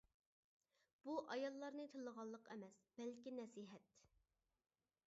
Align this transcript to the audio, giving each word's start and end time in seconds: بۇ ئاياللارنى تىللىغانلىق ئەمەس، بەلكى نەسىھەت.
بۇ 1.07 1.17
ئاياللارنى 1.35 1.85
تىللىغانلىق 1.93 2.51
ئەمەس، 2.55 2.81
بەلكى 2.99 3.37
نەسىھەت. 3.43 3.97